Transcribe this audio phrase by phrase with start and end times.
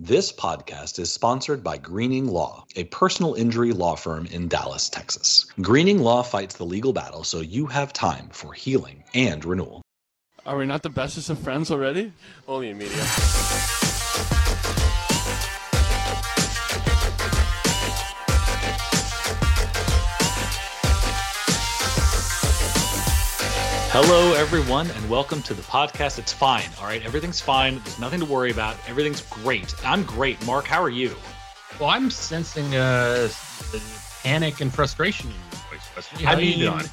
[0.00, 5.44] This podcast is sponsored by Greening Law, a personal injury law firm in Dallas, Texas.
[5.60, 9.82] Greening Law fights the legal battle so you have time for healing and renewal.
[10.46, 12.12] Are we not the bestest of friends already?
[12.46, 13.04] Only in media.
[24.00, 26.20] Hello, everyone, and welcome to the podcast.
[26.20, 26.68] It's fine.
[26.78, 27.04] All right.
[27.04, 27.80] Everything's fine.
[27.80, 28.76] There's nothing to worry about.
[28.86, 29.74] Everything's great.
[29.84, 30.46] I'm great.
[30.46, 31.16] Mark, how are you?
[31.80, 33.28] Well, I'm sensing uh,
[34.22, 36.06] panic and frustration in your voice.
[36.22, 36.84] How I are you mean, doing?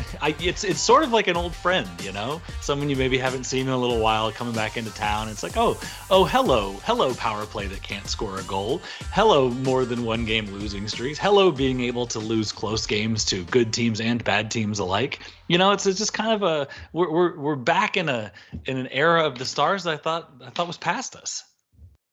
[0.20, 3.44] I, it's it's sort of like an old friend, you know, someone you maybe haven't
[3.44, 5.28] seen in a little while coming back into town.
[5.28, 5.78] It's like, oh,
[6.10, 8.80] oh, hello, hello, power play that can't score a goal.
[9.10, 11.18] Hello, more than one game losing streaks.
[11.18, 15.20] Hello, being able to lose close games to good teams and bad teams alike.
[15.48, 18.32] You know, it's, it's just kind of a we're, we're we're back in a
[18.64, 21.44] in an era of the stars that I thought I thought was past us.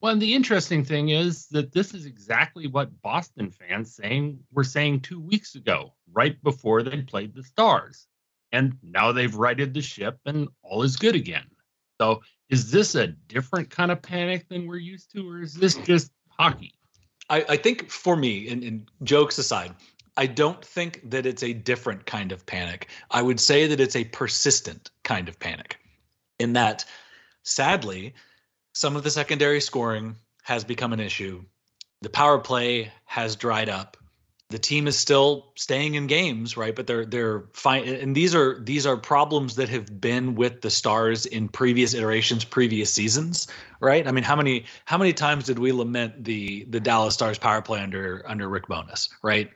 [0.01, 4.63] Well, and the interesting thing is that this is exactly what Boston fans saying were
[4.63, 8.07] saying two weeks ago, right before they played the Stars.
[8.51, 11.45] And now they've righted the ship and all is good again.
[11.99, 15.75] So is this a different kind of panic than we're used to, or is this
[15.75, 16.73] just hockey?
[17.29, 19.75] I, I think for me, and, and jokes aside,
[20.17, 22.89] I don't think that it's a different kind of panic.
[23.11, 25.77] I would say that it's a persistent kind of panic,
[26.39, 26.85] in that,
[27.43, 28.15] sadly,
[28.79, 31.43] some of the secondary scoring has become an issue.
[32.01, 33.97] The power play has dried up.
[34.51, 36.73] The team is still staying in games, right?
[36.73, 37.85] But they're they're fine.
[37.89, 42.45] And these are these are problems that have been with the Stars in previous iterations,
[42.45, 43.49] previous seasons,
[43.81, 44.07] right?
[44.07, 47.61] I mean, how many how many times did we lament the the Dallas Stars power
[47.61, 49.51] play under under Rick Bowness, right?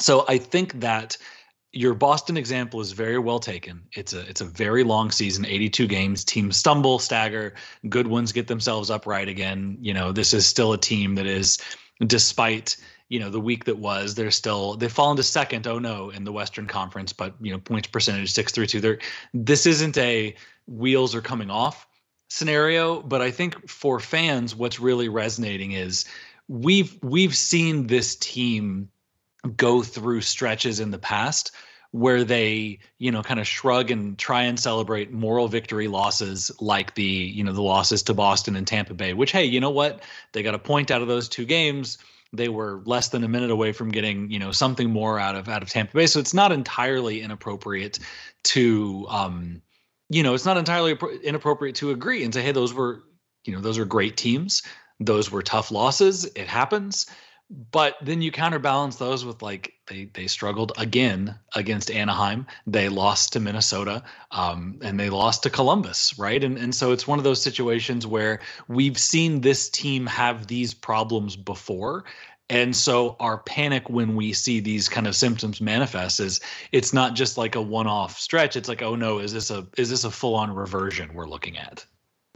[0.00, 1.16] So I think that
[1.76, 3.82] your Boston example is very well taken.
[3.92, 6.24] It's a it's a very long season, 82 games.
[6.24, 7.54] Teams stumble, stagger.
[7.88, 9.76] Good ones get themselves upright again.
[9.80, 11.58] You know, this is still a team that is,
[12.06, 12.76] despite
[13.08, 15.66] you know the week that was, they're still they've fallen to second.
[15.66, 18.80] Oh no, in the Western Conference, but you know points percentage six three two.
[18.80, 18.98] There,
[19.34, 20.34] this isn't a
[20.66, 21.86] wheels are coming off
[22.28, 23.02] scenario.
[23.02, 26.06] But I think for fans, what's really resonating is
[26.48, 28.88] we've we've seen this team
[29.46, 31.52] go through stretches in the past
[31.92, 36.94] where they you know kind of shrug and try and celebrate moral victory losses like
[36.94, 40.02] the you know the losses to Boston and Tampa Bay which hey you know what?
[40.32, 41.98] They got a point out of those two games.
[42.32, 45.48] They were less than a minute away from getting you know something more out of
[45.48, 46.06] out of Tampa Bay.
[46.06, 47.98] So it's not entirely inappropriate
[48.44, 49.62] to um
[50.08, 53.04] you know it's not entirely inappropriate to agree and say hey those were
[53.44, 54.62] you know those are great teams.
[54.98, 56.24] Those were tough losses.
[56.24, 57.06] It happens
[57.50, 62.46] but then you counterbalance those with like they they struggled again against Anaheim.
[62.66, 64.02] They lost to Minnesota,
[64.32, 66.42] um, and they lost to Columbus, right?
[66.42, 70.74] And and so it's one of those situations where we've seen this team have these
[70.74, 72.04] problems before.
[72.48, 76.40] And so our panic when we see these kind of symptoms manifest is
[76.70, 78.54] it's not just like a one-off stretch.
[78.56, 81.84] It's like, oh no, is this a is this a full-on reversion we're looking at?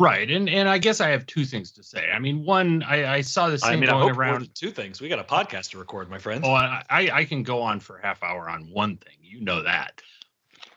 [0.01, 2.11] Right, and and I guess I have two things to say.
[2.11, 4.55] I mean, one, I, I saw this thing I mean, going I hope more around.
[4.55, 4.99] two things.
[4.99, 6.47] We got a podcast to record, my friends.
[6.47, 9.17] Oh, I, I can go on for a half hour on one thing.
[9.21, 10.01] You know that.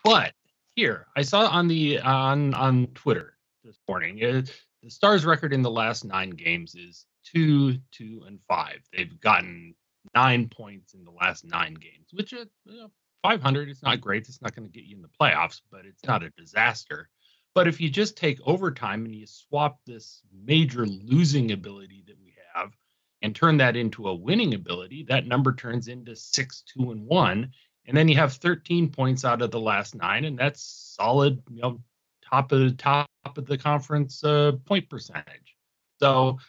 [0.04, 0.34] But
[0.76, 4.22] here, I saw on the on on Twitter this morning.
[4.22, 4.42] uh,
[4.82, 8.82] the Stars' record in the last nine games is two, two, and five.
[8.92, 9.74] They've gotten
[10.14, 12.92] nine points in the last nine games, which is you know,
[13.24, 13.70] 500.
[13.70, 14.28] It's not great.
[14.28, 17.10] It's not going to get you in the playoffs, but it's not a disaster.
[17.56, 22.34] But if you just take overtime and you swap this major losing ability that we
[22.54, 22.76] have
[23.22, 27.52] and turn that into a winning ability, that number turns into six, two, and one.
[27.86, 31.62] And then you have 13 points out of the last nine, and that's solid, you
[31.62, 31.80] know,
[32.28, 35.56] top of the top of the conference uh, point percentage.
[36.00, 36.40] So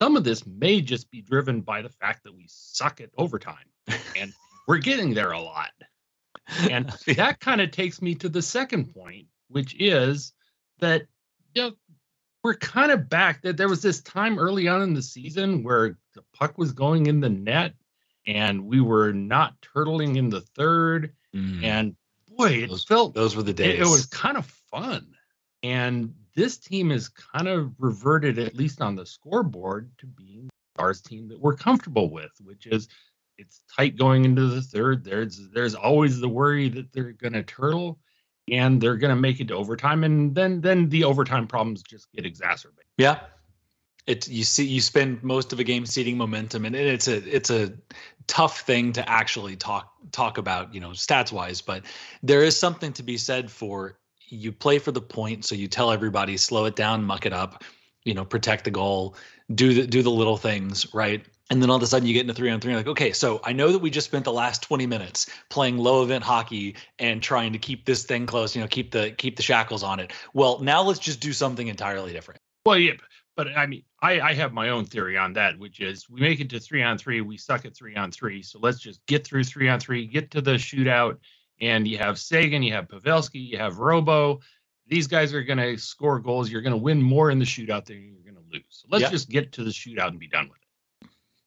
[0.00, 3.66] some of this may just be driven by the fact that we suck at overtime,
[4.16, 4.32] and
[4.66, 5.70] we're getting there a lot.
[6.70, 10.32] And that kind of takes me to the second point, which is
[10.80, 11.06] that
[11.54, 11.72] you know
[12.44, 13.42] we're kind of back.
[13.42, 17.06] That there was this time early on in the season where the puck was going
[17.06, 17.74] in the net,
[18.26, 21.12] and we were not turtling in the third.
[21.34, 21.64] Mm.
[21.64, 21.96] And
[22.36, 23.80] boy, it Those- felt Those were the days.
[23.80, 25.14] it was kind of fun.
[25.62, 31.00] And this team is kind of reverted, at least on the scoreboard, to being Stars
[31.00, 32.88] team that we're comfortable with, which is
[33.36, 35.02] it's tight going into the third.
[35.04, 37.98] There's there's always the worry that they're gonna turtle
[38.52, 42.26] and they're gonna make it to overtime, and then then the overtime problems just get
[42.26, 42.84] exacerbated.
[42.96, 43.20] Yeah.
[44.06, 47.50] It you see you spend most of a game ceding momentum and it's a it's
[47.50, 47.74] a
[48.26, 51.84] tough thing to actually talk talk about, you know, stats wise, but
[52.22, 53.98] there is something to be said for
[54.30, 57.64] you play for the point, so you tell everybody slow it down, muck it up.
[58.08, 59.14] You know, protect the goal,
[59.54, 61.24] do the do the little things, right?
[61.50, 63.40] And then all of a sudden you get into three on three, like, okay, so
[63.44, 67.22] I know that we just spent the last 20 minutes playing low event hockey and
[67.22, 70.12] trying to keep this thing close, you know, keep the keep the shackles on it.
[70.34, 72.40] Well, now let's just do something entirely different.
[72.66, 72.94] Well, yeah,
[73.36, 76.40] but I mean, I, I have my own theory on that, which is we make
[76.40, 78.42] it to three on three, we suck at three on three.
[78.42, 81.18] So let's just get through three on three, get to the shootout,
[81.60, 84.40] and you have Seguin, you have Pavelski, you have Robo.
[84.88, 86.50] These guys are going to score goals.
[86.50, 88.64] You're going to win more in the shootout than you're going to lose.
[88.70, 90.68] So let's just get to the shootout and be done with it.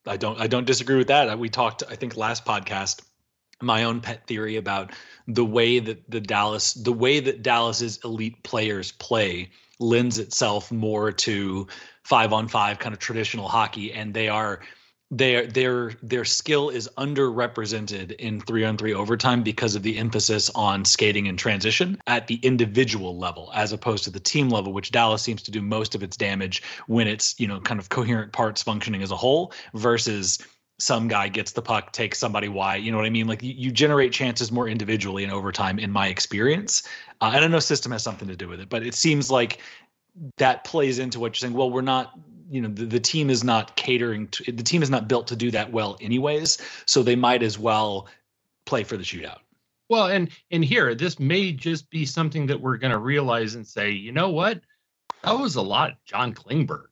[0.10, 1.38] I don't I don't disagree with that.
[1.38, 3.02] We talked I think last podcast
[3.62, 4.92] my own pet theory about
[5.28, 11.12] the way that the Dallas the way that Dallas's elite players play lends itself more
[11.12, 11.68] to
[12.04, 14.62] 5 on 5 kind of traditional hockey and they are
[15.12, 20.50] their their their skill is underrepresented in three on three overtime because of the emphasis
[20.56, 24.92] on skating and transition at the individual level as opposed to the team level which
[24.92, 28.31] Dallas seems to do most of its damage when it's you know kind of coherent
[28.31, 30.40] parts functioning as a whole versus
[30.80, 33.28] some guy gets the puck takes somebody wide you know what i mean?
[33.28, 36.88] Like you, you generate chances more individually in overtime in my experience.
[37.19, 39.60] Uh, and i know system has something to do with it but it seems like
[40.38, 41.54] that plays into what you're saying.
[41.54, 42.18] Well we're not
[42.51, 45.36] you know the, the team is not catering to the team is not built to
[45.36, 48.07] do that well anyways so they might as well
[48.65, 49.39] play for the shootout.
[49.89, 53.65] Well and and here this may just be something that we're going to realize and
[53.65, 54.62] say you know what?
[55.24, 56.88] That was a lot john klingberg.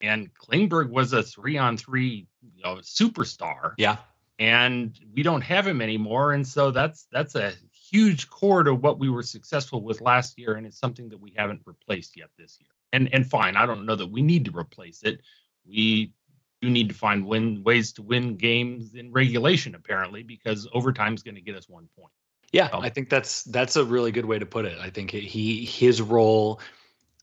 [0.00, 3.74] And klingberg was a three on three you know superstar.
[3.76, 3.96] Yeah.
[4.38, 7.52] And we don't have him anymore and so that's that's a
[7.90, 11.34] huge core to what we were successful with last year and it's something that we
[11.36, 13.56] haven't replaced yet this year and and fine.
[13.56, 15.20] I don't know that we need to replace it.
[15.66, 16.12] We
[16.60, 21.22] do need to find win ways to win games in regulation, apparently, because overtime is
[21.22, 22.12] going to get us one point.
[22.52, 24.76] Yeah, I think that's that's a really good way to put it.
[24.80, 26.60] I think he his role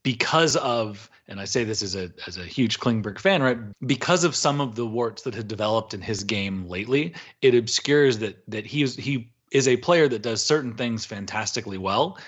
[0.02, 3.58] because of and I say this as a as a huge Klingberg fan, right?
[3.86, 8.18] Because of some of the warts that have developed in his game lately, it obscures
[8.18, 12.18] that that he is he is a player that does certain things fantastically well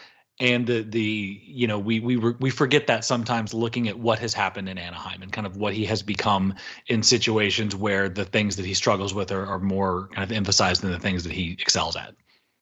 [0.40, 4.34] and the the you know we we we forget that sometimes looking at what has
[4.34, 6.54] happened in Anaheim and kind of what he has become
[6.88, 10.82] in situations where the things that he struggles with are, are more kind of emphasized
[10.82, 12.14] than the things that he excels at.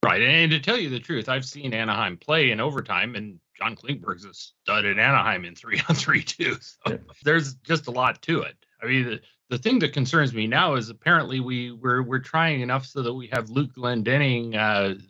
[0.04, 3.74] Right, and to tell you the truth, I've seen Anaheim play in overtime, and John
[3.74, 6.56] Klingberg's a stud in Anaheim in three on three too.
[6.60, 6.96] So yeah.
[7.24, 8.54] there's just a lot to it.
[8.82, 9.20] I mean, the,
[9.50, 13.14] the thing that concerns me now is apparently we we're we're trying enough so that
[13.14, 15.00] we have Luke Glendening uh,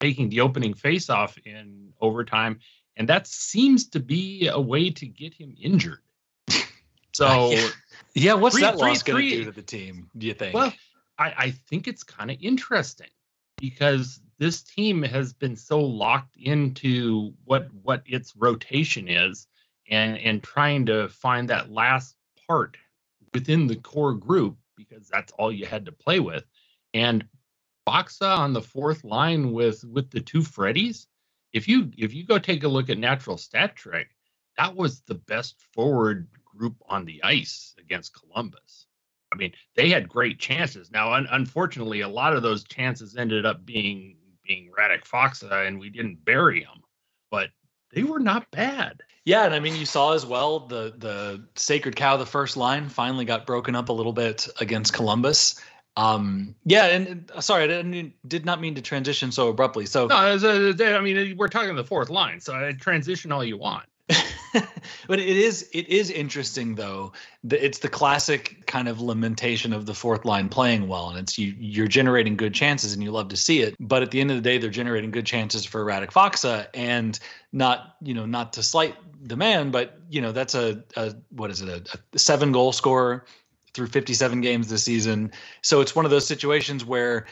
[0.00, 2.60] taking the opening faceoff in overtime,
[2.96, 6.00] and that seems to be a way to get him injured.
[7.14, 7.54] So,
[8.14, 10.10] yeah, what's three, that loss going to do to the team?
[10.18, 10.52] Do you think?
[10.52, 10.72] Well,
[11.16, 13.06] I, I think it's kind of interesting
[13.56, 19.46] because this team has been so locked into what what its rotation is,
[19.88, 22.16] and and trying to find that last
[22.48, 22.76] part
[23.32, 26.44] within the core group because that's all you had to play with.
[26.94, 27.24] And
[27.86, 31.06] Faksa on the fourth line with with the two Freddies.
[31.54, 34.08] If you if you go take a look at natural stat trick,
[34.58, 38.86] that was the best forward group on the ice against Columbus.
[39.32, 40.90] I mean, they had great chances.
[40.90, 44.16] Now, un- unfortunately, a lot of those chances ended up being
[44.46, 46.82] being Radek Faksa, and we didn't bury them.
[47.30, 47.50] But
[47.92, 49.00] they were not bad.
[49.24, 52.88] Yeah, and I mean, you saw as well the the sacred cow, the first line,
[52.88, 55.60] finally got broken up a little bit against Columbus,
[55.96, 59.86] um, yeah, and, and uh, sorry, I didn't, did not mean to transition so abruptly.
[59.86, 63.56] So no, a, I mean, we're talking the fourth line, so I transition all you
[63.56, 63.86] want.
[65.08, 67.12] but it is it is interesting though.
[67.44, 71.38] that it's the classic kind of lamentation of the fourth line playing well, and it's
[71.38, 73.74] you you're generating good chances, and you love to see it.
[73.80, 77.18] But at the end of the day, they're generating good chances for Radek Faksa and
[77.52, 81.50] not you know not to slight the man, but you know that's a, a what
[81.50, 83.24] is it a, a seven goal scorer
[83.74, 85.32] through 57 games this season.
[85.62, 87.26] So it's one of those situations where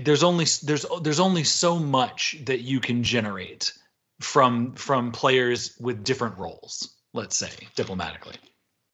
[0.00, 3.72] there's only there's there's only so much that you can generate
[4.20, 6.94] from from players with different roles.
[7.12, 8.34] Let's say diplomatically.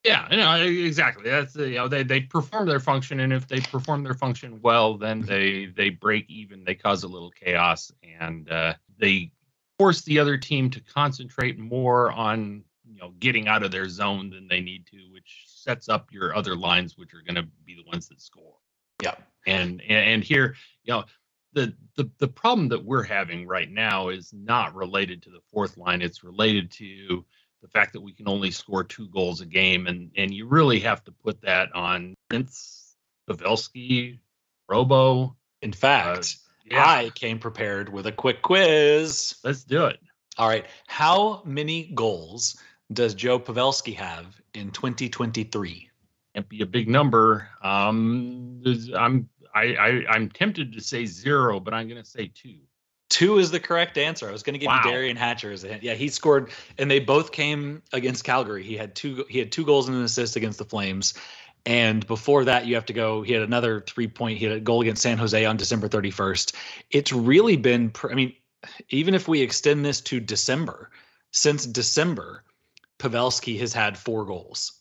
[0.05, 1.25] Yeah, you know, exactly.
[1.25, 4.97] That's you know they they perform their function, and if they perform their function well,
[4.97, 6.65] then they they break even.
[6.65, 9.33] They cause a little chaos, and uh, they
[9.79, 14.31] force the other team to concentrate more on you know getting out of their zone
[14.31, 17.75] than they need to, which sets up your other lines, which are going to be
[17.75, 18.55] the ones that score.
[19.03, 19.15] Yeah.
[19.47, 21.05] And, and and here, you know,
[21.53, 25.77] the the the problem that we're having right now is not related to the fourth
[25.77, 26.03] line.
[26.03, 27.25] It's related to
[27.63, 30.81] the fact that we can only score two goals a game, and and you really
[30.81, 32.95] have to put that on Prince,
[33.29, 34.19] Pavelski,
[34.69, 35.37] Robo.
[35.63, 36.85] In fact, uh, yeah.
[36.87, 39.37] I came prepared with a quick quiz.
[39.45, 39.99] Let's do it.
[40.39, 40.67] All right.
[40.87, 42.57] How many goals
[42.93, 45.89] does Joe Pavelski have in 2023?
[46.35, 47.49] Can't be a big number.
[47.63, 48.63] Um,
[48.97, 52.57] I'm I, I I'm tempted to say zero, but I'm going to say two.
[53.09, 54.29] Two is the correct answer.
[54.29, 54.83] I was going to give wow.
[54.85, 55.83] you Derian Hatcher as a hint.
[55.83, 58.63] Yeah, he scored, and they both came against Calgary.
[58.63, 59.25] He had two.
[59.29, 61.15] He had two goals and an assist against the Flames,
[61.67, 63.23] and before that, you have to go.
[63.23, 64.39] He had another three point.
[64.39, 66.55] He had a goal against San Jose on December 31st.
[66.93, 67.93] It's really been.
[68.09, 68.33] I mean,
[68.91, 70.91] even if we extend this to December,
[71.33, 72.45] since December,
[73.01, 74.73] Pavelski has had four goals.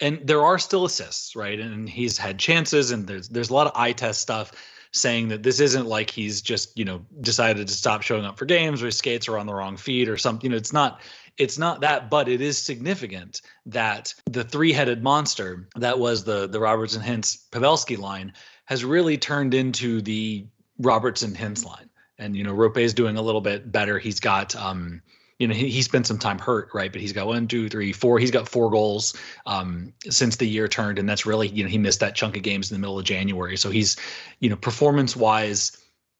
[0.00, 1.58] And there are still assists, right?
[1.58, 4.52] And he's had chances, and there's there's a lot of eye test stuff
[4.92, 8.44] saying that this isn't like he's just you know decided to stop showing up for
[8.44, 10.44] games or his skates are on the wrong feet or something.
[10.44, 11.00] You know, it's not
[11.38, 16.60] it's not that, but it is significant that the three-headed monster that was the the
[16.60, 18.32] Robertson Hintz Pavelski line
[18.66, 20.46] has really turned into the
[20.78, 21.88] Robertson Hintz line.
[22.18, 23.98] And you know, Roope is doing a little bit better.
[23.98, 25.02] He's got um
[25.38, 26.90] you know, he, he spent some time hurt, right?
[26.90, 28.18] But he's got one, two, three, four.
[28.18, 29.14] He's got four goals
[29.44, 32.42] um, since the year turned, and that's really, you know, he missed that chunk of
[32.42, 33.56] games in the middle of January.
[33.56, 33.96] So he's,
[34.40, 35.76] you know, performance wise,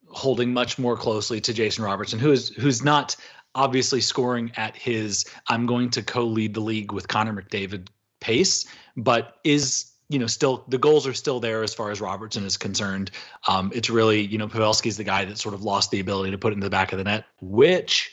[0.08, 3.16] holding much more closely to Jason Robertson, who is who's not
[3.54, 7.88] obviously scoring at his I'm going to co-lead the league with Connor McDavid
[8.20, 12.44] pace, but is you know still the goals are still there as far as Robertson
[12.44, 13.10] is concerned.
[13.48, 16.38] Um, it's really you know Pavelski's the guy that sort of lost the ability to
[16.38, 18.12] put it in the back of the net, which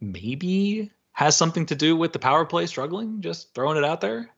[0.00, 3.20] maybe has something to do with the power play struggling.
[3.20, 4.30] Just throwing it out there.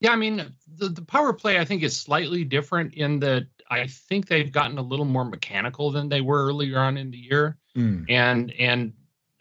[0.00, 3.86] Yeah, I mean the the power play I think is slightly different in that I
[3.86, 7.56] think they've gotten a little more mechanical than they were earlier on in the year,
[7.76, 8.04] mm.
[8.10, 8.92] and and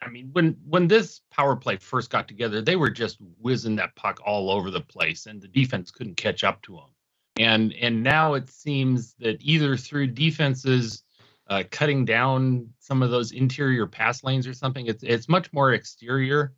[0.04, 3.96] I mean, when when this power play first got together, they were just whizzing that
[3.96, 6.90] puck all over the place, and the defense couldn't catch up to them.
[7.38, 11.03] And and now it seems that either through defenses
[11.48, 15.74] uh, cutting down some of those interior pass lanes or something, it's it's much more
[15.74, 16.54] exterior,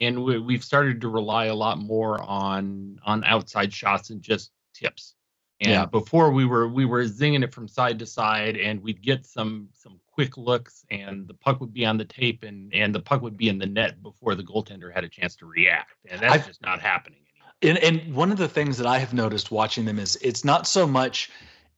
[0.00, 4.50] and we, we've started to rely a lot more on on outside shots and just
[4.74, 5.14] tips.
[5.60, 5.86] And yeah.
[5.86, 9.68] before we were we were zinging it from side to side, and we'd get some
[9.72, 13.22] some quick looks, and the puck would be on the tape, and and the puck
[13.22, 16.34] would be in the net before the goaltender had a chance to react, and that's
[16.34, 17.82] I've, just not happening anymore.
[17.82, 20.68] And and one of the things that I have noticed watching them is it's not
[20.68, 21.28] so much,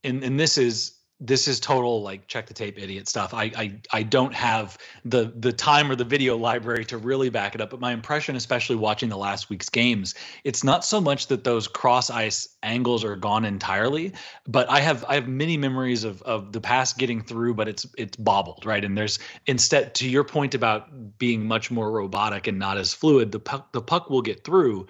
[0.05, 3.35] and and this is this is total like check the tape idiot stuff.
[3.35, 7.55] I, I I don't have the the time or the video library to really back
[7.55, 11.27] it up, but my impression, especially watching the last week's games, it's not so much
[11.27, 14.15] that those cross ice angles are gone entirely,
[14.47, 17.87] but I have I have many memories of of the pass getting through, but it's
[17.99, 18.85] it's bobbled, right?
[18.85, 23.31] And there's instead to your point about being much more robotic and not as fluid,
[23.31, 24.87] the puck the puck will get through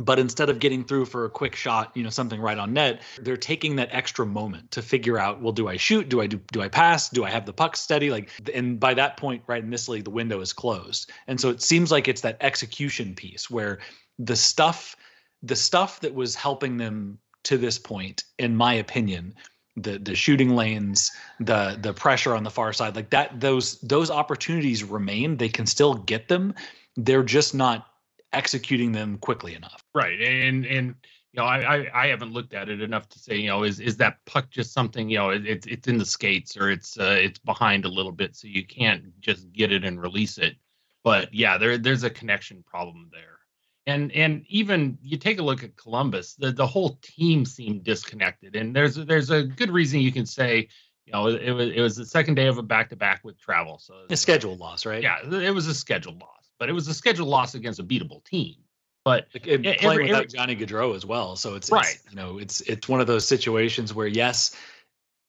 [0.00, 3.02] but instead of getting through for a quick shot you know something right on net
[3.20, 6.08] they're taking that extra moment to figure out well do i shoot?
[6.08, 7.08] Do i do do i pass?
[7.08, 8.10] Do i have the puck steady?
[8.10, 11.10] Like and by that point right in this league the window is closed.
[11.26, 13.78] And so it seems like it's that execution piece where
[14.18, 14.96] the stuff
[15.42, 19.34] the stuff that was helping them to this point in my opinion
[19.76, 24.10] the the shooting lanes the the pressure on the far side like that those those
[24.10, 25.36] opportunities remain.
[25.36, 26.54] They can still get them.
[26.96, 27.86] They're just not
[28.32, 29.84] executing them quickly enough.
[29.94, 30.20] Right.
[30.20, 30.94] And and
[31.32, 33.78] you know, I, I, I haven't looked at it enough to say, you know, is
[33.78, 36.98] is that puck just something, you know, it, it's it's in the skates or it's
[36.98, 40.56] uh, it's behind a little bit, so you can't just get it and release it.
[41.04, 43.38] But yeah, there there's a connection problem there.
[43.86, 48.56] And and even you take a look at Columbus, the, the whole team seemed disconnected.
[48.56, 50.68] And there's there's a good reason you can say,
[51.06, 53.20] you know, it, it was it was the second day of a back to back
[53.24, 53.78] with travel.
[53.78, 55.02] So a schedule loss, right?
[55.02, 58.22] Yeah, it was a schedule loss but it was a scheduled loss against a beatable
[58.24, 58.54] team.
[59.04, 61.86] But playing every, without every, Johnny Gaudreau as well, so it's, right.
[61.86, 64.54] It's, you know, it's it's one of those situations where yes,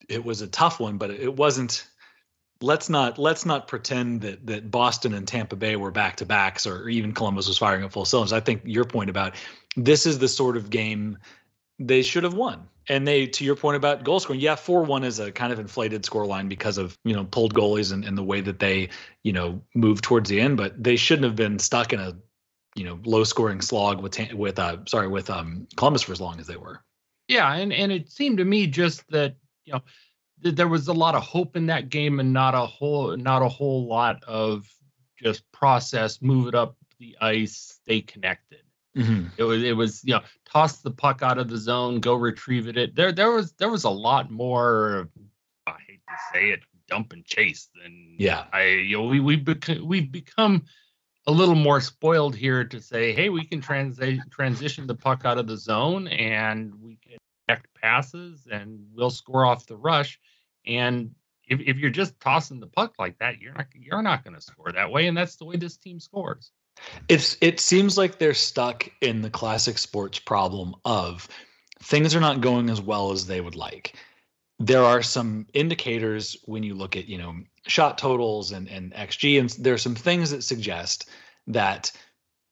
[0.09, 1.87] it was a tough one, but it wasn't.
[2.63, 6.67] Let's not let's not pretend that that Boston and Tampa Bay were back to backs,
[6.67, 8.33] or even Columbus was firing at full cylinders.
[8.33, 9.35] I think your point about
[9.77, 11.17] this is the sort of game
[11.79, 12.67] they should have won.
[12.89, 15.59] And they, to your point about goal scoring, yeah, four one is a kind of
[15.59, 18.89] inflated score line because of you know pulled goalies and, and the way that they
[19.23, 20.57] you know move towards the end.
[20.57, 22.17] But they shouldn't have been stuck in a
[22.75, 26.39] you know low scoring slog with with uh sorry with um Columbus for as long
[26.39, 26.81] as they were.
[27.27, 29.35] Yeah, and and it seemed to me just that
[29.65, 29.81] you know
[30.43, 33.41] th- there was a lot of hope in that game and not a whole not
[33.41, 34.67] a whole lot of
[35.21, 38.61] just process, move it up the ice, stay connected.
[38.95, 39.27] Mm-hmm.
[39.37, 42.67] It was it was you know toss the puck out of the zone, go retrieve
[42.67, 42.95] it.
[42.95, 45.09] There there was there was a lot more.
[45.65, 48.45] I hate to say it, dump and chase than yeah.
[48.51, 50.65] I you know we we bec- we've become
[51.27, 55.37] a little more spoiled here to say, hey, we can transi- transition the puck out
[55.37, 57.17] of the zone and we can
[57.47, 60.19] connect passes and we'll score off the rush.
[60.65, 61.11] And
[61.47, 64.41] if, if you're just tossing the puck like that, you're not you're not going to
[64.41, 66.51] score that way, and that's the way this team scores.
[67.07, 71.27] It's it seems like they're stuck in the classic sports problem of
[71.81, 73.95] things are not going as well as they would like.
[74.59, 77.35] There are some indicators when you look at, you know,
[77.65, 81.09] shot totals and, and XG, and there are some things that suggest
[81.47, 81.91] that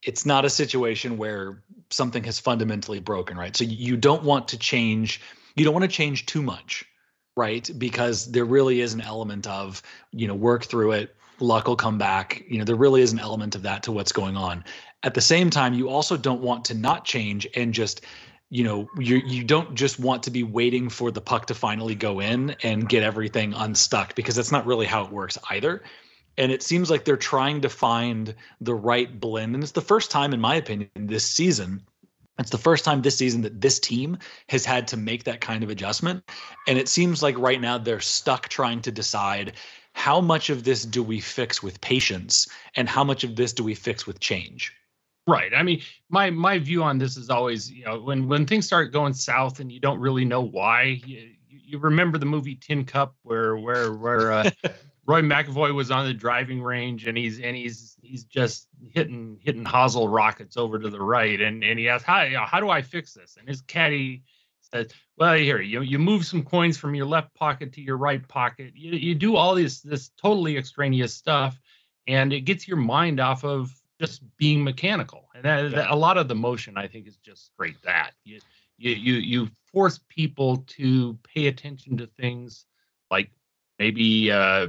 [0.03, 3.55] it's not a situation where something has fundamentally broken, right?
[3.55, 5.21] So you don't want to change,
[5.55, 6.85] you don't want to change too much,
[7.35, 7.69] right?
[7.77, 11.98] Because there really is an element of, you know, work through it, luck will come
[11.98, 12.43] back.
[12.48, 14.63] You know, there really is an element of that to what's going on.
[15.03, 18.01] At the same time, you also don't want to not change and just
[18.50, 21.96] you know you you don't just want to be waiting for the puck to finally
[21.96, 25.84] go in and get everything unstuck because that's not really how it works either
[26.38, 30.10] and it seems like they're trying to find the right blend and it's the first
[30.10, 31.81] time in my opinion this season
[32.39, 34.17] it's the first time this season that this team
[34.48, 36.24] has had to make that kind of adjustment
[36.67, 39.53] and it seems like right now they're stuck trying to decide
[39.93, 43.63] how much of this do we fix with patience and how much of this do
[43.63, 44.74] we fix with change
[45.29, 45.51] Right.
[45.55, 48.91] I mean, my my view on this is always, you know, when when things start
[48.91, 51.01] going south and you don't really know why.
[51.05, 54.50] You, you remember the movie Tin Cup, where where where uh,
[55.05, 59.65] Roy McAvoy was on the driving range and he's and he's he's just hitting hitting
[59.65, 63.13] hosel rockets over to the right, and and he asks, how how do I fix
[63.13, 63.38] this?
[63.38, 64.24] And his caddy
[64.73, 68.25] says, well, here you you move some coins from your left pocket to your right
[68.27, 68.73] pocket.
[68.75, 71.59] You you do all this this totally extraneous stuff,
[72.07, 75.27] and it gets your mind off of just being mechanical.
[75.35, 75.69] And that, yeah.
[75.69, 78.11] that, a lot of the motion, I think, is just straight that.
[78.23, 78.39] You,
[78.77, 82.65] you, you, you force people to pay attention to things
[83.11, 83.29] like
[83.77, 84.67] maybe, uh,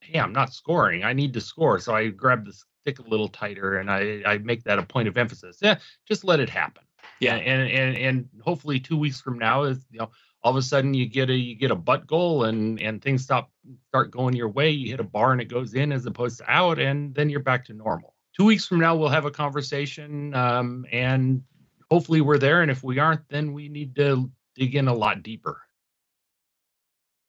[0.00, 1.04] hey, I'm not scoring.
[1.04, 1.78] I need to score.
[1.78, 5.08] So I grab the stick a little tighter and I, I make that a point
[5.08, 5.58] of emphasis.
[5.62, 6.82] Yeah, just let it happen.
[7.24, 10.10] Yeah, and and and hopefully two weeks from now is you know
[10.42, 13.22] all of a sudden you get a you get a butt goal and and things
[13.22, 13.50] stop
[13.88, 14.70] start going your way.
[14.70, 17.40] You hit a bar and it goes in as opposed to out, and then you're
[17.40, 18.14] back to normal.
[18.36, 21.42] Two weeks from now we'll have a conversation um, and
[21.90, 22.62] hopefully we're there.
[22.62, 25.63] And if we aren't then we need to dig in a lot deeper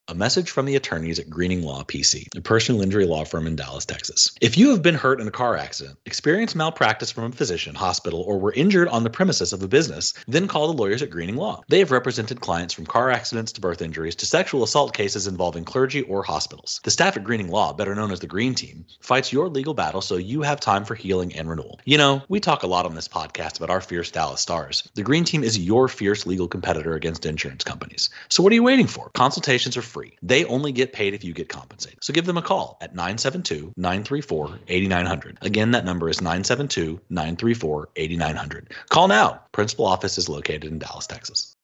[0.07, 3.55] a message from the attorneys at Greening Law PC, a personal injury law firm in
[3.55, 4.29] Dallas, Texas.
[4.39, 8.21] If you have been hurt in a car accident, experienced malpractice from a physician, hospital,
[8.21, 11.37] or were injured on the premises of a business, then call the lawyers at Greening
[11.37, 11.63] Law.
[11.69, 15.65] They have represented clients from car accidents to birth injuries to sexual assault cases involving
[15.65, 16.81] clergy or hospitals.
[16.83, 20.01] The staff at Greening Law, better known as the Green Team, fights your legal battle
[20.01, 21.79] so you have time for healing and renewal.
[21.83, 24.87] You know, we talk a lot on this podcast about our fierce Dallas stars.
[24.93, 28.11] The Green Team is your fierce legal competitor against insurance companies.
[28.29, 29.09] So what are you waiting for?
[29.15, 30.17] Consultations are free.
[30.21, 32.03] They only get paid if you get compensated.
[32.03, 35.37] So give them a call at 972 934 8900.
[35.41, 38.73] Again, that number is 972 934 8900.
[38.89, 39.39] Call now.
[39.53, 41.55] Principal office is located in Dallas, Texas.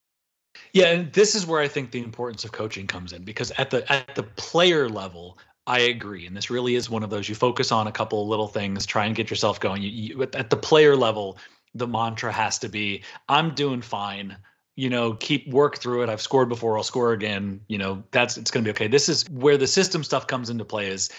[0.72, 3.70] Yeah, and this is where I think the importance of coaching comes in because at
[3.70, 7.36] the at the player level, I agree, and this really is one of those you
[7.36, 9.82] focus on a couple little things, try and get yourself going.
[9.82, 11.38] You, you, at the player level,
[11.76, 14.38] the mantra has to be, "I'm doing fine
[14.76, 16.10] you know, keep work through it.
[16.10, 17.62] I've scored before, I'll score again.
[17.68, 18.88] You know, that's it's going to be okay.
[18.88, 20.88] This is where the system stuff comes into play.
[20.88, 21.10] Is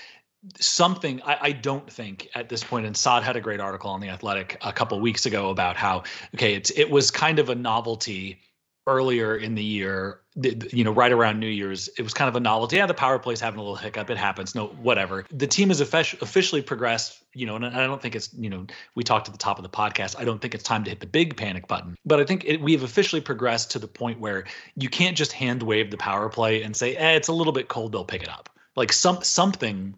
[0.58, 4.00] something I, I, don't think at this point and Saad had a great article on
[4.00, 6.02] the athletic a couple weeks ago about how
[6.34, 8.40] okay it's it was kind of a novelty
[8.86, 12.40] earlier in the year, you know, right around New Year's, it was kind of a
[12.40, 12.76] novelty.
[12.76, 14.10] Yeah, the power play's having a little hiccup.
[14.10, 14.54] It happens.
[14.54, 15.24] No, whatever.
[15.30, 19.04] The team has officially progressed, you know, and I don't think it's, you know, we
[19.04, 20.18] talked at the top of the podcast.
[20.18, 22.60] I don't think it's time to hit the big panic button, but I think it,
[22.60, 26.28] we have officially progressed to the point where you can't just hand wave the power
[26.28, 27.92] play and say, eh, it's a little bit cold.
[27.92, 28.48] They'll pick it up.
[28.74, 29.94] Like some something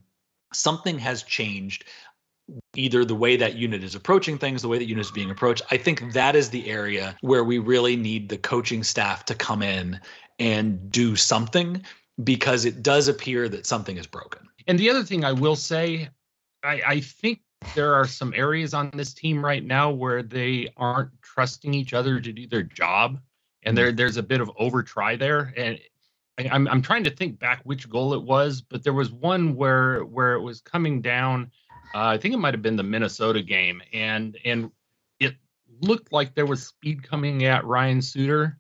[0.53, 1.85] something has changed
[2.75, 5.63] either the way that unit is approaching things, the way that unit is being approached.
[5.71, 9.63] I think that is the area where we really need the coaching staff to come
[9.63, 10.01] in
[10.39, 11.83] and do something
[12.23, 14.49] because it does appear that something is broken.
[14.67, 16.09] And the other thing I will say,
[16.63, 17.41] I, I think
[17.75, 22.21] there are some areas on this team right now where they aren't trusting each other
[22.21, 23.19] to do their job.
[23.63, 25.55] And there, there's a bit of overtry there.
[25.57, 25.79] And
[26.39, 29.55] I, I'm, I'm trying to think back which goal it was, but there was one
[29.55, 31.51] where where it was coming down
[31.95, 34.73] Uh, I think it might have been the Minnesota game, and and
[35.21, 35.37] it
[35.81, 38.59] looked like there was speed coming at Ryan Suter,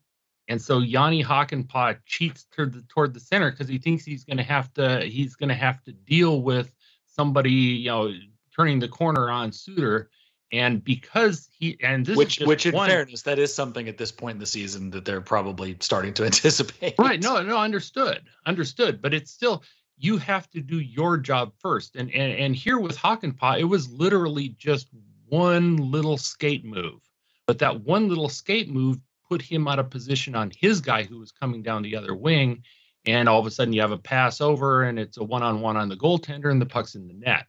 [0.49, 4.37] and so Jani Hakanpää cheats toward the toward the center because he thinks he's going
[4.37, 6.73] to have to he's going to have to deal with
[7.07, 8.12] somebody you know
[8.55, 10.11] turning the corner on Suter.
[10.53, 14.12] And because he and this which which in one, fairness, that is something at this
[14.12, 16.94] point in the season that they're probably starting to anticipate.
[16.99, 17.20] Right.
[17.20, 18.23] No, no, understood.
[18.47, 19.03] Understood.
[19.03, 19.64] But it's still
[19.96, 21.96] you have to do your job first.
[21.96, 24.88] And and, and here with Hakanpää, it was literally just
[25.28, 27.00] one little skate move.
[27.46, 31.18] But that one little skate move put him out of position on his guy who
[31.18, 32.62] was coming down the other wing.
[33.07, 35.88] And all of a sudden you have a pass over and it's a one-on-one on
[35.88, 37.46] the goaltender and the puck's in the net.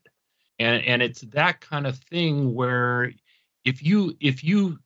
[0.60, 3.12] and and it's that kind of thing where
[3.64, 4.80] if you if you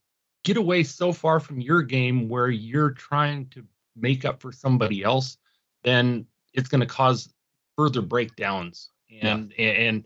[0.43, 3.63] get away so far from your game where you're trying to
[3.95, 5.37] make up for somebody else,
[5.83, 7.33] then it's going to cause
[7.79, 8.89] further breakdowns.
[9.21, 9.67] And yeah.
[9.67, 10.05] and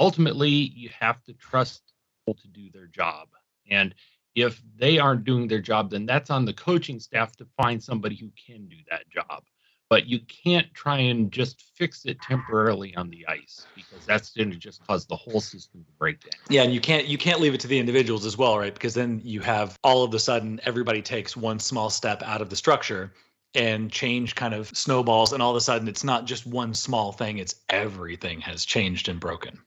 [0.00, 1.82] ultimately, you have to trust
[2.24, 3.28] people to do their job.
[3.70, 3.94] And
[4.34, 8.16] if they aren't doing their job, then that's on the coaching staff to find somebody
[8.16, 9.44] who can do that job.
[9.90, 14.50] But you can't try and just fix it temporarily on the ice because that's going
[14.50, 16.40] to just cause the whole system to break down.
[16.48, 18.72] Yeah, and you can't you can't leave it to the individuals as well, right?
[18.72, 22.48] Because then you have all of a sudden everybody takes one small step out of
[22.48, 23.12] the structure
[23.54, 27.12] and change kind of snowballs and all of a sudden it's not just one small
[27.12, 29.58] thing it's everything has changed and broken.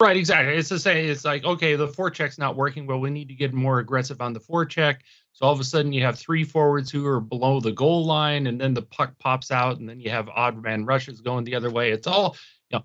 [0.00, 0.54] Right exactly.
[0.54, 3.52] It's to say it's like okay the forecheck's not working well we need to get
[3.52, 4.98] more aggressive on the forecheck.
[5.32, 8.46] So all of a sudden you have three forwards who are below the goal line
[8.46, 11.54] and then the puck pops out and then you have odd man rushes going the
[11.54, 11.90] other way.
[11.90, 12.36] It's all
[12.70, 12.84] you know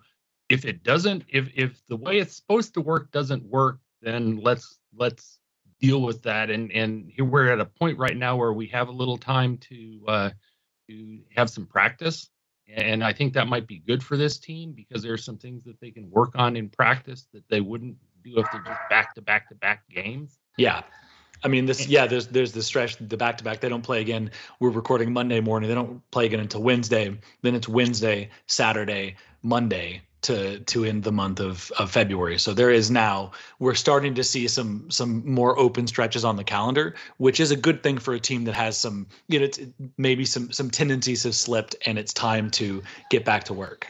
[0.50, 4.80] if it doesn't if if the way it's supposed to work doesn't work then let's
[4.96, 5.40] let's
[5.80, 6.50] deal with that.
[6.50, 9.58] And and here we're at a point right now where we have a little time
[9.58, 10.30] to uh
[10.88, 12.30] to have some practice.
[12.76, 15.80] And I think that might be good for this team because there's some things that
[15.80, 19.22] they can work on in practice that they wouldn't do if they're just back to
[19.22, 20.38] back to back games.
[20.58, 20.82] Yeah.
[21.44, 22.08] I mean, this yeah.
[22.08, 23.60] There's there's the stretch, the back to back.
[23.60, 24.32] They don't play again.
[24.60, 25.70] We're recording Monday morning.
[25.70, 27.18] They don't play again until Wednesday.
[27.42, 32.38] Then it's Wednesday, Saturday, Monday, to to end the month of, of February.
[32.38, 36.44] So there is now we're starting to see some some more open stretches on the
[36.44, 39.60] calendar, which is a good thing for a team that has some you know it's,
[39.98, 43.88] maybe some some tendencies have slipped and it's time to get back to work.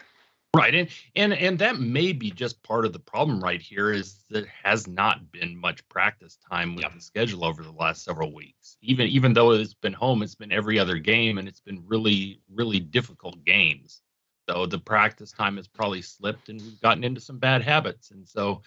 [0.56, 4.23] Right, and and and that may be just part of the problem right here is
[4.30, 6.93] there has not been much practice time with yep.
[6.93, 8.78] the schedule over the last several weeks.
[8.82, 12.39] Even even though it's been home, it's been every other game, and it's been really
[12.54, 14.02] really difficult games.
[14.49, 18.12] So the practice time has probably slipped and we've gotten into some bad habits.
[18.12, 18.62] And so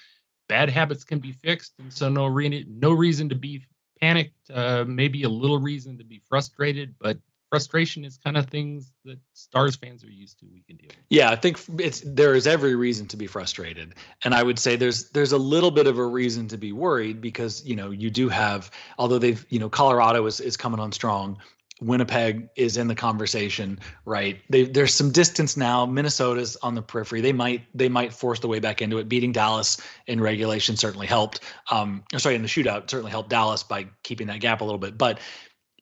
[0.48, 1.72] bad habits can be fixed.
[1.78, 3.64] And so no, re- no reason to be
[4.00, 7.18] panicked, uh, maybe a little reason to be frustrated, but
[7.50, 10.96] frustration is kind of things that stars fans are used to we can deal with
[11.10, 14.76] yeah i think it's there is every reason to be frustrated and i would say
[14.76, 18.08] there's there's a little bit of a reason to be worried because you know you
[18.08, 21.36] do have although they've you know colorado is, is coming on strong
[21.80, 24.40] Winnipeg is in the conversation, right?
[24.50, 25.86] They, there's some distance now.
[25.86, 27.20] Minnesota's on the periphery.
[27.20, 29.08] They might they might force the way back into it.
[29.08, 31.40] Beating Dallas in regulation certainly helped.
[31.70, 34.98] Um, sorry, in the shootout certainly helped Dallas by keeping that gap a little bit.
[34.98, 35.20] But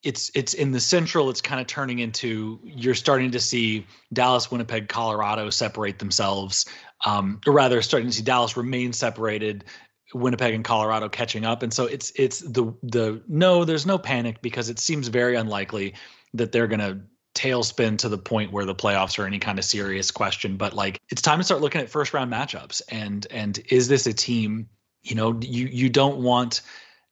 [0.03, 1.31] it's it's in the central.
[1.31, 6.67] It's kind of turning into you're starting to see Dallas, Winnipeg, Colorado separate themselves,
[7.05, 9.65] um, or rather starting to see Dallas remain separated.
[10.15, 14.41] Winnipeg and Colorado catching up, and so it's it's the the no, there's no panic
[14.43, 15.95] because it seems very unlikely
[16.35, 17.01] that they're to
[17.35, 20.57] tailspin to the point where the playoffs are any kind of serious question.
[20.57, 24.07] But like, it's time to start looking at first round matchups, and and is this
[24.07, 24.69] a team?
[25.03, 26.63] You know, you you don't want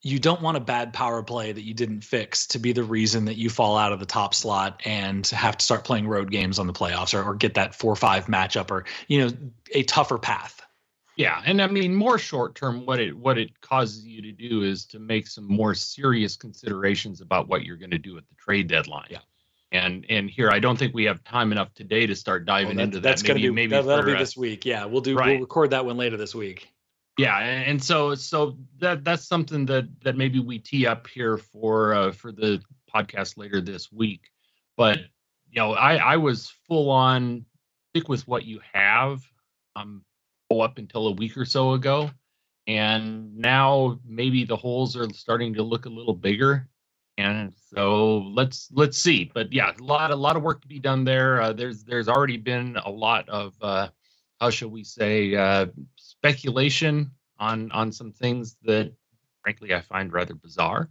[0.03, 3.25] you don't want a bad power play that you didn't fix to be the reason
[3.25, 6.59] that you fall out of the top slot and have to start playing road games
[6.59, 9.33] on the playoffs or, or get that four five matchup or you know
[9.73, 10.66] a tougher path
[11.17, 14.63] yeah, and I mean more short term what it what it causes you to do
[14.63, 18.35] is to make some more serious considerations about what you're going to do at the
[18.35, 19.09] trade deadline.
[19.11, 19.19] Yeah.
[19.73, 22.77] And and here I don't think we have time enough today to start diving well,
[22.77, 23.09] that, into that.
[23.09, 24.67] That's going to be maybe that, will be this week.
[24.67, 25.33] Yeah, we'll do right.
[25.33, 26.69] we'll record that one later this week.
[27.19, 31.95] Yeah, and so so that that's something that that maybe we tee up here for
[31.95, 32.63] uh, for the
[32.95, 34.31] podcast later this week.
[34.77, 34.99] But
[35.51, 37.47] you know, I I was full on
[37.91, 39.23] stick with what you have.
[39.75, 40.05] Um,
[40.61, 42.11] up until a week or so ago.
[42.67, 46.69] And now maybe the holes are starting to look a little bigger.
[47.19, 49.31] And so let's let's see.
[49.33, 51.41] But yeah, a lot a lot of work to be done there.
[51.41, 53.89] Uh, there's there's already been a lot of uh,
[54.41, 55.67] how shall we say uh,
[55.97, 58.93] speculation on on some things that
[59.43, 60.91] frankly I find rather bizarre.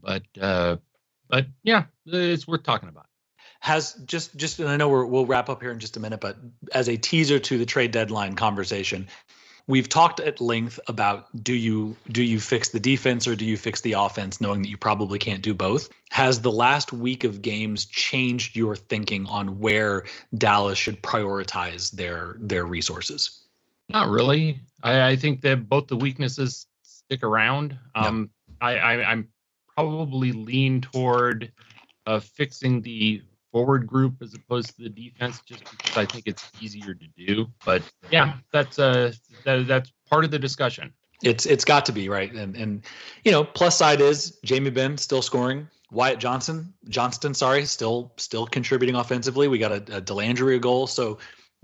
[0.00, 0.76] But uh,
[1.28, 3.06] but yeah, it's worth talking about
[3.64, 6.20] has just just and I know we will wrap up here in just a minute,
[6.20, 6.36] but
[6.74, 9.08] as a teaser to the trade deadline conversation,
[9.66, 13.56] we've talked at length about do you do you fix the defense or do you
[13.56, 15.88] fix the offense, knowing that you probably can't do both.
[16.10, 20.04] Has the last week of games changed your thinking on where
[20.36, 23.46] Dallas should prioritize their their resources?
[23.88, 24.60] Not really.
[24.82, 27.78] I, I think that both the weaknesses stick around.
[27.94, 28.58] Um, yep.
[28.60, 29.28] I, I I'm
[29.74, 31.50] probably lean toward
[32.04, 33.22] uh, fixing the
[33.54, 37.46] forward group as opposed to the defense, just because I think it's easier to do.
[37.64, 39.12] But yeah, that's uh
[39.44, 40.92] that, that's part of the discussion.
[41.22, 42.82] It's it's got to be right, and and
[43.22, 45.68] you know, plus side is Jamie Benn still scoring.
[45.92, 49.46] Wyatt Johnson, Johnston, sorry, still still contributing offensively.
[49.46, 51.18] We got a, a Dellandrea goal, so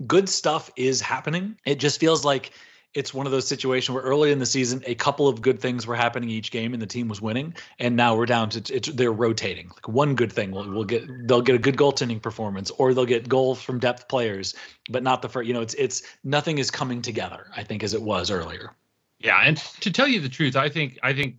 [0.07, 1.57] good stuff is happening.
[1.65, 2.51] It just feels like
[2.93, 5.87] it's one of those situations where early in the season, a couple of good things
[5.87, 7.53] were happening each game, and the team was winning.
[7.79, 9.69] And now we're down to it's they're rotating.
[9.69, 13.05] Like one good thing will will get they'll get a good goaltending performance, or they'll
[13.05, 14.55] get goals from depth players,
[14.89, 15.47] but not the first.
[15.47, 17.47] You know, it's it's nothing is coming together.
[17.55, 18.73] I think as it was earlier.
[19.19, 21.35] Yeah, and to tell you the truth, I think I think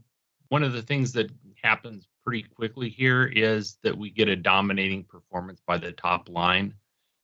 [0.48, 1.30] one of the things that
[1.62, 6.72] happens pretty quickly here is that we get a dominating performance by the top line,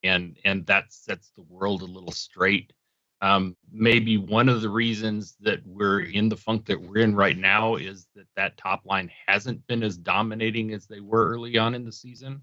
[0.02, 2.72] and and that sets the world a little straight.
[3.20, 7.36] Um, maybe one of the reasons that we're in the funk that we're in right
[7.36, 11.74] now is that that top line hasn't been as dominating as they were early on
[11.74, 12.42] in the season,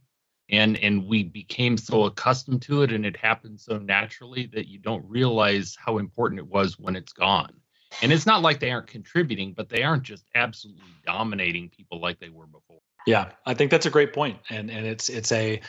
[0.49, 4.79] and and we became so accustomed to it, and it happened so naturally that you
[4.79, 7.53] don't realize how important it was when it's gone.
[8.01, 12.19] And it's not like they aren't contributing, but they aren't just absolutely dominating people like
[12.19, 12.81] they were before.
[13.07, 15.61] Yeah, I think that's a great point, and and it's it's a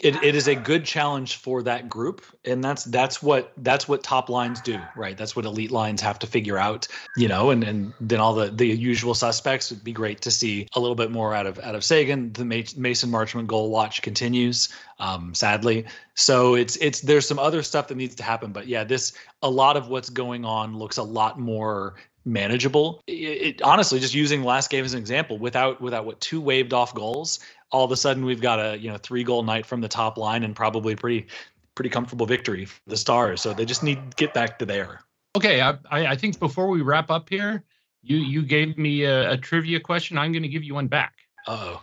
[0.00, 2.24] it, it is a good challenge for that group.
[2.44, 5.16] And that's that's what that's what top lines do right?
[5.16, 8.50] That's what elite lines have to figure out you know and and then all the
[8.50, 9.70] the usual suspects.
[9.70, 12.32] Would be great to see a little bit more out of out of seguin.
[12.32, 15.84] The mason marchment goal watch continues um, sadly.
[16.14, 18.52] So it's it's there's some other stuff that needs to happen.
[18.52, 23.02] But yeah this a lot of what's going on looks a lot more manageable.
[23.06, 26.72] It, it, honestly, just using last game as an example, without without what two waved
[26.72, 29.80] off goals, all of a sudden we've got a you know three goal night from
[29.80, 31.26] the top line and probably pretty
[31.74, 33.40] pretty comfortable victory for the Stars.
[33.40, 35.00] So they just need to get back to there.
[35.36, 37.64] Okay, I, I think before we wrap up here,
[38.02, 40.18] you you gave me a, a trivia question.
[40.18, 41.14] I'm going to give you one back.
[41.46, 41.82] Oh,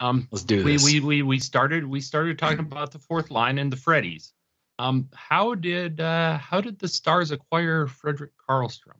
[0.00, 0.84] um, let's do this.
[0.84, 4.32] We, we we we started we started talking about the fourth line and the Freddies.
[4.78, 8.94] Um, how did uh, how did the Stars acquire Fredrik Karlström?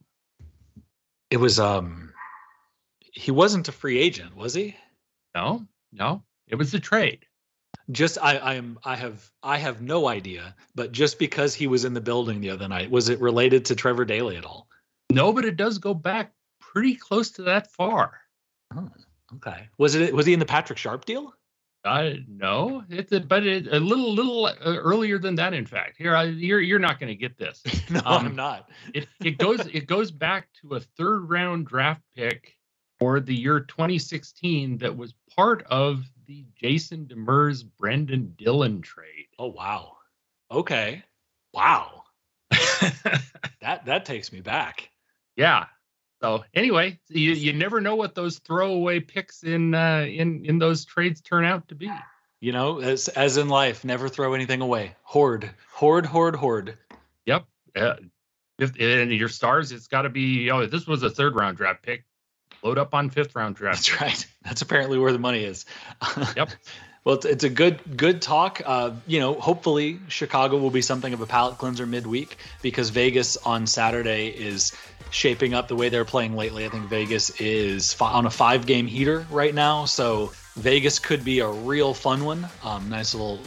[1.30, 2.12] It was um,
[3.00, 4.76] he wasn't a free agent, was he?
[5.34, 7.24] No, no, it was a trade.
[7.90, 11.84] Just I I am I have I have no idea, but just because he was
[11.84, 14.68] in the building the other night, was it related to Trevor Daley at all?
[15.10, 18.20] No, but it does go back pretty close to that far.
[18.76, 18.88] Oh,
[19.36, 19.68] okay.
[19.78, 21.32] Was it was he in the Patrick Sharp deal?
[21.84, 25.54] Uh, no, it's a, but it, a little little uh, earlier than that.
[25.54, 27.62] In fact, here I, you're you're not going to get this.
[27.90, 28.68] no, um, I'm not.
[28.92, 32.57] it it goes it goes back to a third round draft pick
[32.98, 39.26] for the year 2016 that was part of the Jason Demers Brendan Dillon trade.
[39.38, 39.96] Oh wow.
[40.50, 41.02] Okay.
[41.52, 42.04] Wow.
[42.50, 44.90] that that takes me back.
[45.36, 45.66] Yeah.
[46.20, 50.84] So anyway, you, you never know what those throwaway picks in uh, in in those
[50.84, 51.90] trades turn out to be.
[52.40, 54.96] You know, as as in life, never throw anything away.
[55.02, 56.76] Hoard, hoard, hoard, hoard.
[57.26, 57.44] Yep.
[57.76, 57.94] Uh,
[58.58, 60.50] if and your stars, it's got to be.
[60.50, 62.04] Oh, this was a third round draft pick
[62.62, 63.86] load up on fifth round draft.
[63.86, 64.26] That's right.
[64.42, 65.64] That's apparently where the money is.
[66.36, 66.50] yep.
[67.04, 68.60] Well, it's, it's, a good good talk.
[68.64, 73.36] Uh, you know, hopefully Chicago will be something of a palate cleanser midweek because Vegas
[73.38, 74.72] on Saturday is
[75.10, 76.66] shaping up the way they're playing lately.
[76.66, 81.38] I think Vegas is on a five game heater right now, so Vegas could be
[81.38, 82.46] a real fun one.
[82.62, 83.40] Um, nice little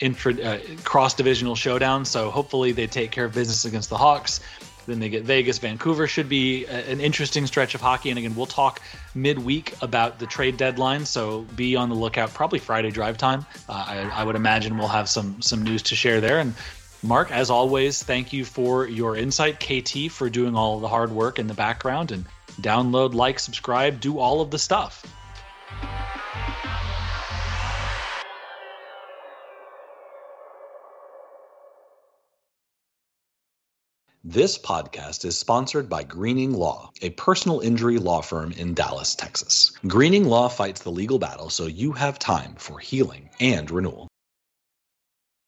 [0.00, 2.04] intra uh, cross divisional showdown.
[2.04, 4.40] So hopefully they take care of business against the Hawks.
[4.86, 5.58] Then they get Vegas.
[5.58, 8.10] Vancouver should be a, an interesting stretch of hockey.
[8.10, 8.80] And again, we'll talk
[9.14, 11.06] midweek about the trade deadline.
[11.06, 12.34] So be on the lookout.
[12.34, 13.46] Probably Friday drive time.
[13.68, 16.38] Uh, I, I would imagine we'll have some some news to share there.
[16.38, 16.54] And
[17.02, 19.60] Mark, as always, thank you for your insight.
[19.60, 22.24] KT for doing all the hard work in the background and
[22.60, 25.04] download, like, subscribe, do all of the stuff.
[34.34, 39.70] This podcast is sponsored by Greening Law, a personal injury law firm in Dallas, Texas.
[39.86, 44.08] Greening Law fights the legal battle so you have time for healing and renewal.